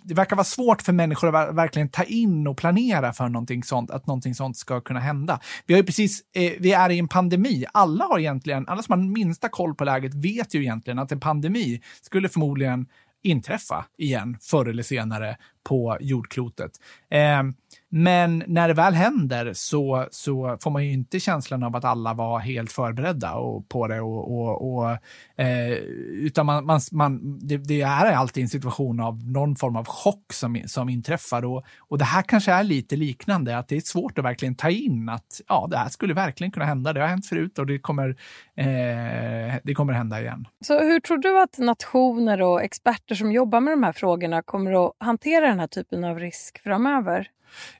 det 0.04 0.14
verkar 0.14 0.36
vara 0.36 0.44
svårt 0.44 0.82
för 0.82 0.92
människor 0.92 1.36
att 1.36 1.54
verkligen 1.54 1.88
ta 1.88 2.02
in 2.02 2.46
och 2.46 2.56
planera 2.56 3.12
för 3.12 3.28
någonting 3.28 3.64
sånt, 3.64 3.90
att 3.90 4.06
någonting 4.06 4.34
sånt 4.34 4.56
ska 4.56 4.80
kunna 4.80 5.00
hända. 5.00 5.40
Vi 5.66 5.74
har 5.74 5.78
ju 5.78 5.86
precis, 5.86 6.22
eh, 6.34 6.52
vi 6.58 6.72
är 6.72 6.90
i 6.90 6.98
en 6.98 7.08
pandemi. 7.08 7.64
Alla 7.72 8.04
har 8.04 8.18
egentligen, 8.18 8.68
alla 8.68 8.82
som 8.82 8.92
har 8.92 9.08
minsta 9.08 9.48
koll 9.48 9.74
på 9.74 9.84
läget 9.84 10.14
vet 10.14 10.54
ju 10.54 10.60
egentligen 10.60 10.98
att 10.98 11.12
en 11.12 11.20
pandemi 11.20 11.82
skulle 12.02 12.28
förmodligen 12.28 12.86
inträffa 13.24 13.84
igen 13.98 14.36
förr 14.40 14.68
eller 14.68 14.82
senare 14.82 15.36
på 15.64 15.98
jordklotet. 16.00 16.70
Eh, 17.10 17.42
men 17.88 18.44
när 18.46 18.68
det 18.68 18.74
väl 18.74 18.94
händer 18.94 19.52
så, 19.54 20.08
så 20.10 20.58
får 20.60 20.70
man 20.70 20.84
ju 20.84 20.92
inte 20.92 21.20
känslan 21.20 21.62
av 21.62 21.76
att 21.76 21.84
alla 21.84 22.14
var 22.14 22.38
helt 22.38 22.72
förberedda 22.72 23.34
och, 23.34 23.68
på 23.68 23.88
det. 23.88 24.00
Och, 24.00 24.38
och, 24.38 24.74
och 24.74 24.90
eh, 25.44 25.72
utan 26.12 26.46
man, 26.46 26.66
man, 26.66 26.80
man, 26.92 27.38
det, 27.38 27.56
det, 27.56 27.80
är 27.80 28.12
alltid 28.12 28.42
en 28.42 28.48
situation 28.48 29.00
av 29.00 29.24
någon 29.24 29.56
form 29.56 29.76
av 29.76 29.84
chock 29.84 30.32
som, 30.32 30.62
som 30.66 30.88
inträffar. 30.88 31.44
Och, 31.44 31.64
och 31.78 31.98
det 31.98 32.04
här 32.04 32.22
kanske 32.22 32.52
är 32.52 32.64
lite 32.64 32.96
liknande, 32.96 33.58
att 33.58 33.68
det 33.68 33.76
är 33.76 33.80
svårt 33.80 34.18
att 34.18 34.24
verkligen 34.24 34.54
ta 34.54 34.70
in 34.70 35.08
att 35.08 35.40
ja, 35.48 35.66
det 35.70 35.76
här 35.76 35.88
skulle 35.88 36.14
verkligen 36.14 36.50
kunna 36.50 36.66
hända. 36.66 36.92
Det 36.92 37.00
har 37.00 37.08
hänt 37.08 37.26
förut 37.26 37.58
och 37.58 37.66
det 37.66 37.78
kommer, 37.78 38.16
eh, 38.56 39.54
det 39.64 39.74
kommer 39.74 39.92
hända 39.92 40.20
igen. 40.20 40.48
Så 40.60 40.80
hur 40.80 41.00
tror 41.00 41.18
du 41.18 41.42
att 41.42 41.58
nationer 41.58 42.42
och 42.42 42.62
experter 42.62 43.14
som 43.14 43.32
jobbar 43.32 43.60
med 43.60 43.72
de 43.72 43.82
här 43.82 43.92
frågorna 43.92 44.42
kommer 44.42 44.86
att 44.86 44.92
hantera 44.98 45.48
den 45.48 45.60
här 45.60 45.66
typen 45.66 46.04
av 46.04 46.18
risk 46.18 46.62
framöver? 46.62 47.30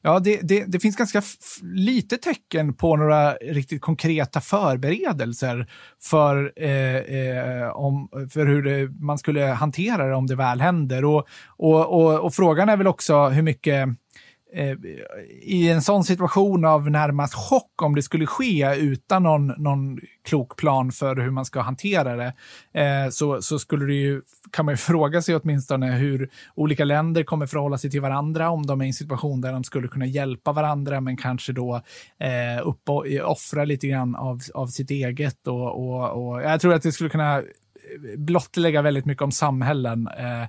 Ja, 0.02 0.18
det, 0.18 0.40
det, 0.42 0.64
det 0.64 0.80
finns 0.80 0.96
ganska 0.96 1.22
lite 1.62 2.16
tecken 2.16 2.74
på 2.74 2.96
några 2.96 3.32
riktigt 3.32 3.80
konkreta 3.80 4.40
förberedelser 4.40 5.66
för, 6.02 6.52
eh, 6.56 6.96
eh, 6.96 7.68
om, 7.68 8.08
för 8.30 8.46
hur 8.46 8.62
det, 8.62 8.90
man 9.00 9.18
skulle 9.18 9.44
hantera 9.44 10.06
det 10.08 10.14
om 10.14 10.26
det 10.26 10.36
väl 10.36 10.60
händer. 10.60 11.04
Och, 11.04 11.28
och, 11.46 11.92
och, 11.92 12.20
och 12.24 12.34
frågan 12.34 12.68
är 12.68 12.76
väl 12.76 12.86
också 12.86 13.28
hur 13.28 13.42
mycket 13.42 13.88
Eh, 14.56 14.76
i 15.42 15.70
en 15.70 15.82
sån 15.82 16.04
situation 16.04 16.64
av 16.64 16.90
närmast 16.90 17.34
chock 17.34 17.82
om 17.82 17.94
det 17.94 18.02
skulle 18.02 18.26
ske 18.26 18.76
utan 18.76 19.22
någon, 19.22 19.46
någon 19.46 19.98
klok 20.24 20.56
plan 20.56 20.92
för 20.92 21.16
hur 21.16 21.30
man 21.30 21.44
ska 21.44 21.60
hantera 21.60 22.16
det, 22.16 22.32
eh, 22.80 23.10
så, 23.10 23.42
så 23.42 23.58
skulle 23.58 23.86
det 23.86 23.94
ju, 23.94 24.22
kan 24.50 24.64
man 24.64 24.72
ju 24.72 24.76
fråga 24.90 25.22
sig 25.22 25.36
åtminstone 25.36 25.92
hur 25.92 26.30
olika 26.54 26.84
länder 26.84 27.22
kommer 27.22 27.46
förhålla 27.46 27.78
sig 27.78 27.90
till 27.90 28.00
varandra, 28.00 28.50
om 28.50 28.66
de 28.66 28.80
är 28.80 28.84
i 28.84 28.88
en 28.88 28.94
situation 28.94 29.40
där 29.40 29.52
de 29.52 29.64
skulle 29.64 29.88
kunna 29.88 30.06
hjälpa 30.06 30.52
varandra, 30.52 31.00
men 31.00 31.16
kanske 31.16 31.52
då 31.52 31.82
eh, 32.18 32.66
upp 32.68 32.88
och, 32.88 33.08
eh, 33.08 33.30
offra 33.30 33.64
lite 33.64 33.86
grann 33.86 34.16
av, 34.16 34.40
av 34.54 34.66
sitt 34.66 34.90
eget. 34.90 35.46
Och, 35.46 35.86
och, 35.88 36.26
och 36.26 36.42
jag 36.42 36.60
tror 36.60 36.74
att 36.74 36.82
det 36.82 36.92
skulle 36.92 37.10
kunna 37.10 37.38
eh, 37.38 37.44
blottlägga 38.16 38.82
väldigt 38.82 39.04
mycket 39.04 39.22
om 39.22 39.32
samhällen 39.32 40.08
eh, 40.18 40.42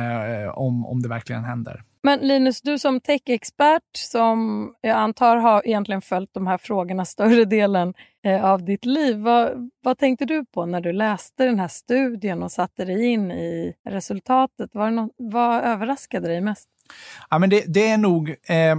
eh, 0.00 0.48
om, 0.48 0.86
om 0.86 1.02
det 1.02 1.08
verkligen 1.08 1.44
händer. 1.44 1.82
Men 2.02 2.18
Linus, 2.20 2.60
du 2.60 2.78
som 2.78 3.00
techexpert 3.00 3.96
som 3.96 4.72
jag 4.80 4.96
antar 4.96 5.36
har 5.36 5.66
egentligen 5.66 6.02
följt 6.02 6.34
de 6.34 6.46
här 6.46 6.58
frågorna 6.58 7.04
större 7.04 7.44
delen 7.44 7.94
eh, 8.24 8.44
av 8.44 8.64
ditt 8.64 8.84
liv. 8.84 9.16
Vad, 9.16 9.70
vad 9.82 9.98
tänkte 9.98 10.24
du 10.24 10.44
på 10.44 10.66
när 10.66 10.80
du 10.80 10.92
läste 10.92 11.44
den 11.44 11.60
här 11.60 11.68
studien 11.68 12.42
och 12.42 12.52
satte 12.52 12.84
dig 12.84 13.06
in 13.06 13.30
i 13.30 13.74
resultatet? 13.88 14.74
Var 14.74 14.90
något, 14.90 15.12
vad 15.16 15.64
överraskade 15.64 16.28
dig 16.28 16.40
mest? 16.40 16.68
Ja, 17.30 17.38
men 17.38 17.50
det, 17.50 17.64
det 17.66 17.88
är 17.88 17.98
nog 17.98 18.30
eh, 18.30 18.76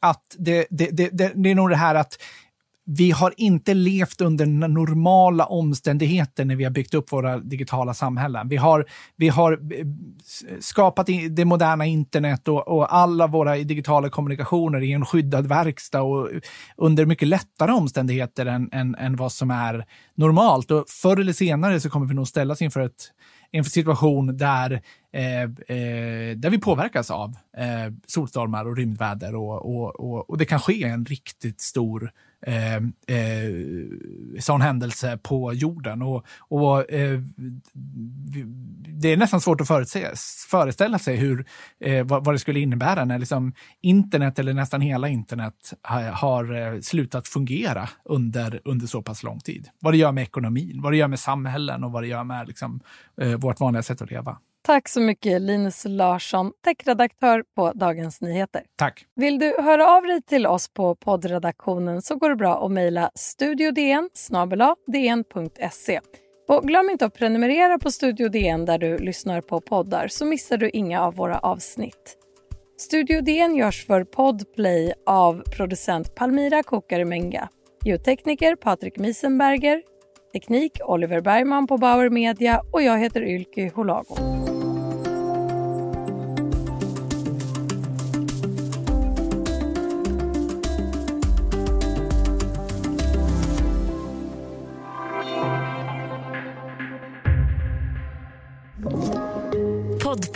att 0.00 0.36
det, 0.38 0.66
det, 0.70 0.90
det, 0.90 1.10
det, 1.34 1.50
är 1.50 1.54
nog 1.54 1.70
det 1.70 1.76
här 1.76 1.94
att 1.94 2.22
vi 2.90 3.10
har 3.10 3.34
inte 3.36 3.74
levt 3.74 4.20
under 4.20 4.46
normala 4.46 5.44
omständigheter 5.44 6.44
när 6.44 6.56
vi 6.56 6.64
har 6.64 6.70
byggt 6.70 6.94
upp 6.94 7.12
våra 7.12 7.38
digitala 7.38 7.94
samhällen. 7.94 8.48
Vi 8.48 8.56
har, 8.56 8.86
vi 9.16 9.28
har 9.28 9.52
eh, 9.52 9.86
skapat 10.60 11.08
det 11.30 11.44
moderna 11.44 11.86
internet 11.86 12.48
och, 12.48 12.68
och 12.68 12.94
alla 12.94 13.26
våra 13.26 13.56
digitala 13.56 14.10
kommunikationer 14.10 14.82
i 14.82 14.92
en 14.92 15.06
skyddad 15.06 15.46
verkstad 15.46 16.02
och 16.02 16.32
eh, 16.32 16.40
under 16.76 17.06
mycket 17.06 17.28
lättare 17.28 17.72
omständigheter 17.72 18.46
än, 18.46 18.68
än, 18.72 18.94
än 18.94 19.16
vad 19.16 19.32
som 19.32 19.50
är 19.50 19.84
normalt. 20.14 20.70
Och 20.70 20.84
förr 20.88 21.20
eller 21.20 21.32
senare 21.32 21.80
så 21.80 21.90
kommer 21.90 22.06
vi 22.06 22.14
nog 22.14 22.28
ställas 22.28 22.62
inför 22.62 22.80
ett 22.80 23.12
en 23.52 23.64
situation 23.64 24.36
där, 24.36 24.82
eh, 25.12 25.42
eh, 25.42 26.36
där 26.36 26.50
vi 26.50 26.58
påverkas 26.58 27.10
av 27.10 27.36
eh, 27.56 27.92
solstormar 28.06 28.64
och 28.64 28.76
rymdväder 28.76 29.34
och, 29.34 29.76
och, 29.76 30.00
och, 30.00 30.30
och, 30.30 30.38
det 30.38 30.44
kan 30.44 30.60
ske 30.60 30.84
en 30.84 31.04
riktigt 31.04 31.60
stor 31.60 32.12
eh, 32.46 32.76
eh, 33.16 33.52
sån 34.40 34.60
händelse 34.60 35.18
på 35.22 35.52
jorden. 35.52 36.02
Och, 36.02 36.26
och 36.38 36.92
eh, 36.92 37.20
det 39.00 39.12
är 39.12 39.16
nästan 39.16 39.40
svårt 39.40 39.60
att 39.60 39.68
förutse, 39.68 40.12
föreställa 40.50 40.98
sig 40.98 41.16
hur, 41.16 41.46
eh, 41.80 42.06
vad, 42.06 42.24
vad, 42.24 42.34
det 42.34 42.38
skulle 42.38 42.60
innebära 42.60 43.04
när 43.04 43.18
liksom 43.18 43.52
internet, 43.82 44.38
eller 44.38 44.54
nästan 44.54 44.80
hela 44.80 45.08
internet, 45.08 45.54
har, 45.82 46.02
har 46.02 46.74
eh, 46.74 46.80
slutat 46.80 47.28
fungera 47.28 47.88
under, 48.04 48.60
under 48.64 48.86
så 48.86 49.02
pass 49.02 49.22
lång 49.22 49.40
tid. 49.40 49.68
Vad 49.80 49.92
det 49.92 49.96
gör 49.96 50.12
med 50.12 50.22
ekonomin, 50.22 50.80
vad 50.82 50.92
det 50.92 50.96
gör 50.96 51.08
med 51.08 51.20
samhällen 51.20 51.84
och 51.84 51.92
vad 51.92 52.02
det 52.02 52.06
gör 52.06 52.24
med 52.24 52.48
liksom, 52.48 52.80
eh, 53.20 53.34
vårt 53.34 53.60
vanliga 53.60 53.82
sätt 53.82 54.02
att 54.02 54.10
leva. 54.10 54.38
Tack 54.62 54.88
så 54.88 55.00
mycket 55.00 55.42
Linus 55.42 55.84
Larsson, 55.88 56.52
techredaktör 56.64 57.44
på 57.56 57.72
Dagens 57.72 58.20
Nyheter. 58.20 58.62
Tack. 58.76 59.04
Vill 59.16 59.38
du 59.38 59.54
höra 59.62 59.86
av 59.86 60.02
dig 60.02 60.22
till 60.22 60.46
oss 60.46 60.68
på 60.68 60.94
poddredaktionen 60.94 62.02
så 62.02 62.16
går 62.16 62.30
det 62.30 62.36
bra 62.36 62.66
att 62.66 62.72
mejla 62.72 63.10
studiodn 63.14 64.08
dn.se. 64.86 66.00
Och 66.48 66.62
glöm 66.62 66.90
inte 66.90 67.04
att 67.04 67.14
prenumerera 67.14 67.78
på 67.78 67.90
Studio 67.90 68.28
DN 68.28 68.64
där 68.64 68.78
du 68.78 68.98
lyssnar 68.98 69.40
på 69.40 69.60
poddar 69.60 70.08
så 70.08 70.24
missar 70.24 70.56
du 70.56 70.70
inga 70.70 71.02
av 71.02 71.14
våra 71.14 71.38
avsnitt. 71.38 72.16
Studio 72.78 73.20
DN 73.20 73.56
görs 73.56 73.86
för 73.86 74.04
Podplay 74.04 74.92
av 75.06 75.42
producent 75.56 76.14
Palmira 76.14 76.62
Kokarimenga, 76.62 77.48
ljudtekniker 77.84 78.56
Patrik 78.56 78.98
Miesenberger, 78.98 79.82
teknik 80.32 80.80
Oliver 80.84 81.20
Bergman 81.20 81.66
på 81.66 81.78
Bauer 81.78 82.10
Media 82.10 82.62
och 82.72 82.82
jag 82.82 82.98
heter 82.98 83.22
Ylke 83.22 83.70
Holago. 83.74 84.47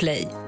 Podplay 0.03 0.42